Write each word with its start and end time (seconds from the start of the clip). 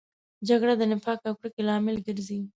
جګړه 0.47 0.73
د 0.77 0.83
نفاق 0.91 1.19
او 1.29 1.33
کرکې 1.39 1.61
لامل 1.67 1.95
ګرځي 2.07 2.39